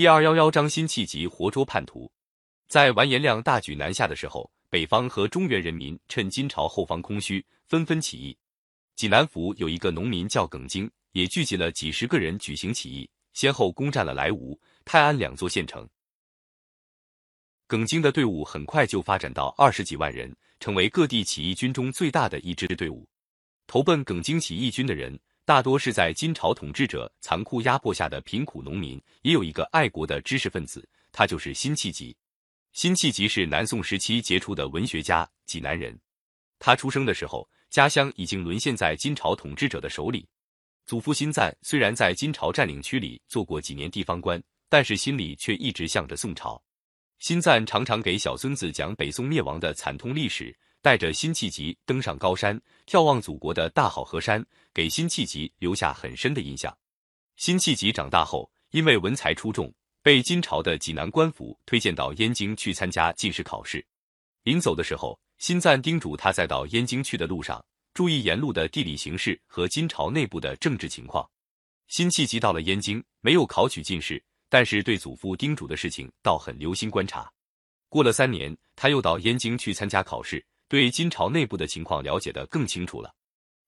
[0.00, 2.10] 第二幺幺章辛弃疾活捉叛徒。
[2.68, 8.34] 在完颜亮大举南下的时候，北方和中原人民趁金朝后方空虚，纷纷起义。
[8.96, 15.86] 济南府有一个农民叫耿京，也聚集了几十个人举行起义，先后攻占了莱芜、泰安两座县城。
[17.66, 23.06] 耿京的队伍很快就发展到二十几万人，成为各地起义军中最大的一支队伍。
[23.66, 25.20] 投奔耿京起义军的人，
[25.50, 32.16] 大多是在金朝统治者残酷压迫下的贫苦农民，也有一个爱国的知识分子，他就是辛弃疾。
[32.72, 35.98] 辛弃疾是南宋时期杰出的文学家，济南人。
[36.60, 37.50] 他出生的时候。
[37.68, 40.24] 家乡已经沦陷在金朝统治者的手里。
[40.86, 46.62] 祖父辛赞虽然在金朝占领区里做过几年地方官，但是心里却一直向着宋朝。
[47.18, 56.76] 辛赞常常给小孙子讲北宋灭亡的惨痛历史，带着辛弃疾登上高山，眺望祖国的大好河山，给辛弃疾留下很深的印象。
[57.36, 59.72] 辛弃疾长大后，因为文才出众，
[60.02, 63.84] 被金朝的济南官府推荐到燕京去参加进士考试。
[64.42, 65.18] 临走的时候。
[65.40, 71.26] 辛赞叮嘱他在到燕京去的路上，注意沿路的地理形势和金朝内部的政治情况。
[71.88, 77.32] 辛弃疾到了燕京，没有考取进士，但是对祖父叮嘱的事情倒很留心观察。
[77.88, 83.12] 过了三年，他又到燕京去参加考试，对金朝内部的情况了解的更清楚了。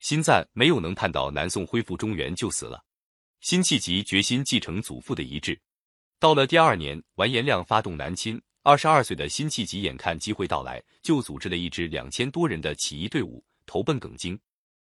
[0.00, 2.84] 辛赞没有能盼到南宋恢复中原就死了。
[3.40, 5.56] 辛弃疾决心继承祖父的遗志。
[6.18, 8.42] 到了第二年，完颜亮发动南侵。
[8.64, 14.36] 二十二岁的辛弃疾眼看机会到来，就组织了一支两千多人的起义队伍投奔耿京。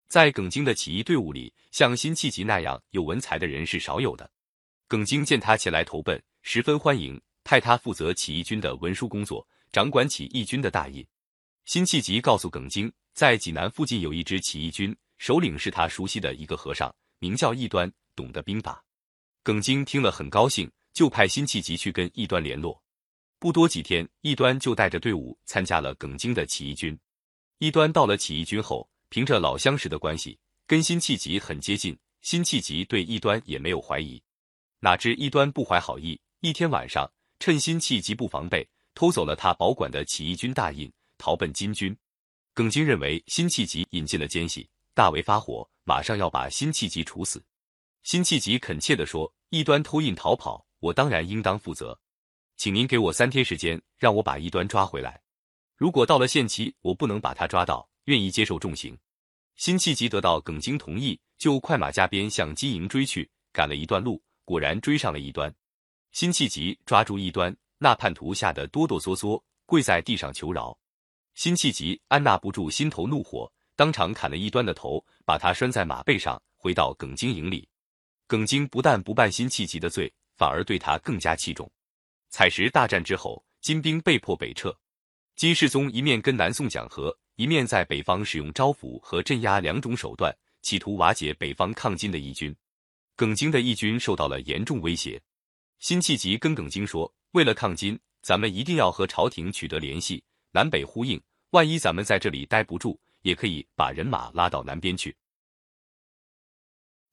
[0.08, 4.28] 在耿京的起义队伍里，像辛弃疾那样有文才的人是少有的。
[4.89, 11.06] 耿京见他前来投奔，十分欢迎，派他负责起义军的文书工作，掌管起义军的大印。
[11.64, 18.84] 辛弃疾告诉耿京，在济南附近有一支起义军，首领是他熟悉的一个和尚，名叫异端，懂得兵法。
[19.42, 22.83] 耿京听了很高兴，就派辛弃疾去跟异端联络。
[23.39, 26.98] 不多几天，异端就带着队伍参加了耿京的起义军。
[27.58, 31.96] 异端到了起义军后，凭着老相识的关系，跟辛弃疾很接近。
[32.20, 34.23] 辛弃疾对异端也没有怀疑。
[34.80, 41.95] 哪知异端不怀好意，一天晚上趁辛弃疾不防备，偷走了他保管的起义军大印，逃奔金军。
[42.55, 47.41] 耿京认为辛弃疾引进了奸细，大为发火，马上要把辛弃疾处死。
[48.03, 52.01] 辛弃疾恳切地说：“异端偷印逃跑，我当然应当负责。”
[52.57, 55.20] 请您给我三天时间，让我把异端抓回来。
[55.77, 58.98] 如果到了限期，我不能把他抓到，愿意接受重刑。
[59.57, 63.31] 辛弃疾得到耿京同意，就快马加鞭向金营追去。
[63.52, 65.55] 赶了一段路，果然追上了异端。
[66.13, 70.77] 辛弃疾抓住异端，那叛徒吓得哆哆嗦嗦，跪在地上求饶。
[71.40, 77.67] 辛弃疾按捺不住心头怒火，当场砍了一端的头，把他拴在马背上，回到耿京营里。
[78.27, 81.67] 耿京不但不办辛弃疾的罪，反而对他更加器重。
[82.28, 84.70] 采石大战之后，金兵被迫北撤。
[85.34, 90.30] 金世宗一面跟南宋讲和，一面在北方使用招抚和镇压两种手段，
[90.61, 92.55] 企图瓦解北方抗金的义军。
[93.17, 95.18] 耿京的义军受到了严重威胁。
[95.78, 101.18] 辛弃疾跟耿京说：“为了抗金，咱们一定要和朝廷取得联系，南北呼应。
[101.50, 105.16] 万一咱们在这里待不住，也可以把人马拉到南边去。”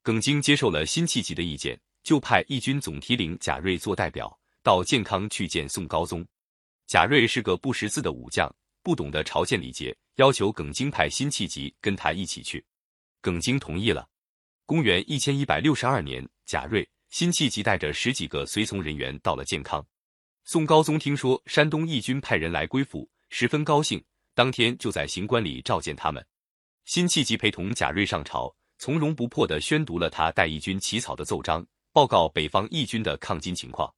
[0.01, 4.37] 耿京接受了辛弃疾的意见，就派义军总提领贾瑞做代表。
[4.63, 6.27] 到建康去见宋高宗，
[6.87, 8.53] 贾瑞是个不识字的武将，
[8.83, 12.65] 不懂得朝见礼节，要求耿京派辛弃疾跟他一起去。
[13.21, 14.09] 耿京同意了。
[14.65, 19.85] 公元一千一百六十二年，贾瑞、辛弃疾带着十几个随从人员到了建康。
[20.43, 24.03] 宋高宗听说山东义军派人来归附，十分高兴，
[24.37, 26.23] 当天就在行官里召见他们。
[26.85, 33.91] 辛弃疾陪同贾瑞上朝，从容不迫地宣读了他带义军起草的奏章，报告北方义军的抗金情况。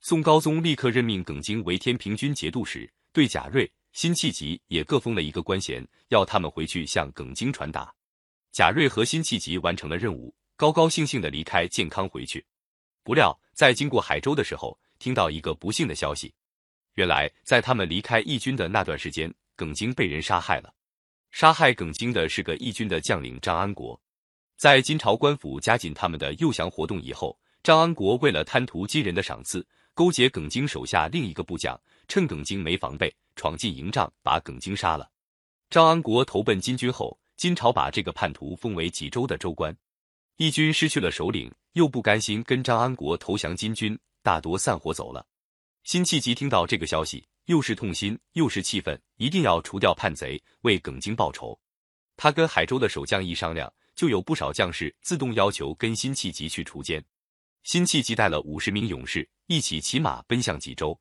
[0.00, 7.94] 宋高宗立刻任命耿京为天平军节度使，对贾瑞、辛弃疾也各封了一个官衔，要他们回去向耿京传达。
[8.50, 12.44] 贾瑞和辛弃疾完成了任务，高高兴兴的离开建康回去。
[13.04, 16.34] 不料在经过海州的时候，听到一个不幸的消息：
[16.94, 20.72] 原来在他们离开义军的那段时间，耿京被人杀害了。
[21.32, 24.00] 杀害耿京的是个义军的将领张安国。
[24.56, 29.66] 在金朝官府加紧他们的诱降活动以后，张安国为了贪图金人的赏赐。
[29.92, 35.10] 勾结耿京手下另一个部将，趁耿京没防备，闯进营帐，把耿京杀了。
[35.70, 39.74] 张安国投奔金军后，金朝把这个叛徒封为济州的州官。
[40.36, 45.26] 义军失去了首领，又不甘心跟张安国投降金军，大多散伙走了。
[45.86, 51.56] 辛弃疾听到这个消息，又是痛心又是气愤，一定要除掉叛贼，为耿京报仇。
[52.16, 57.00] 他跟海州的守将一商量，就有不少将士自动要求跟辛弃疾去除奸。
[57.62, 59.28] 辛弃疾带了五十名勇士。
[59.46, 60.98] 一起骑马奔向济州。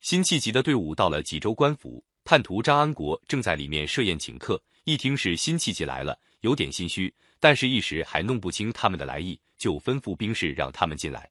[0.00, 4.62] 辛弃疾的队伍到了济州官府，叛徒张安国正在里面设宴请客。
[4.84, 11.28] 一听是辛弃疾来了，有点心虚，但是一时还弄不清他们的来意，就吩咐兵士让他们进来。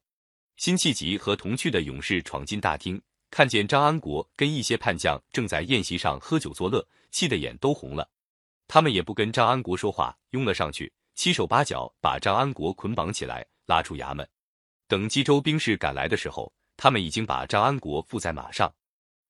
[0.60, 8.06] 辛弃疾和同去的勇士闯进大厅，看见张安国跟一些叛将正在宴席上喝酒作乐，气得眼都红了。
[8.68, 14.28] 他们也不跟张安国说话，拥了上去，七手八脚把张安国捆绑起来，拉出衙门。
[14.86, 18.70] 等冀州兵士赶来的时候，他们已经把张安国缚在马上。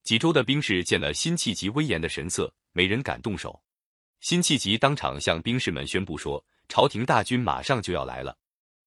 [0.02, 3.62] 冀州的兵士见了辛弃疾威严的神色，没人敢动手。
[4.18, 8.36] 辛弃疾当场向兵士们宣布说：“朝廷大军马上就要来了，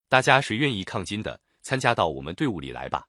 [0.10, 3.07] 大家谁愿意抗金的，参加到我们队伍里来吧。”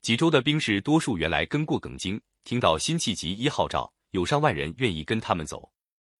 [0.00, 5.70] 济州的兵士多数原来跟过耿京，听到辛弃疾一号召，有上万人愿意跟他们走。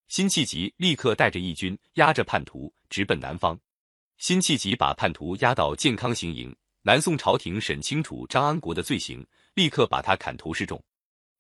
[0.08, 3.58] 辛弃疾立刻带着义军，押着叛徒直奔南方。
[4.16, 10.82] 辛弃疾把叛徒押到建康行营，南宋朝廷审清楚张安国的罪行，立刻把他砍头示众。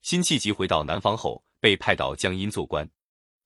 [0.02, 2.88] 辛弃疾回到南方后，被派到江阴做官。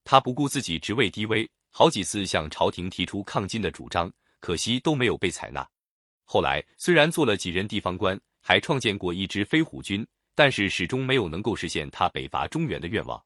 [0.03, 5.67] 他不顾自己职位低微，好几次向朝廷提出抗金的主张，可惜都没有被采纳。
[6.33, 10.03] 后来虽然做了几任地方官，还创建过一支飞虎军，
[10.33, 13.23] 但是始终没有能够实现他北伐中原的愿望。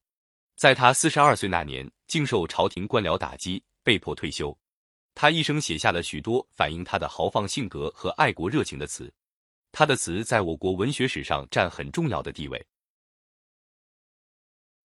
[0.57, 4.53] 在他四十二岁那年，竟受朝廷官僚打击，被迫退休。
[5.15, 9.09] 他一生写下了许多反映他的豪放性格和爱国热情的词，
[9.71, 12.61] 他的词在我国文学史上占很重要的地位。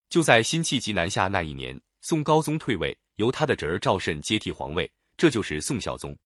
[0.09, 6.17] 就在辛弃疾南下那一年，宋高宗退位，由他的侄儿赵慎接替皇位，这就是宋孝宗。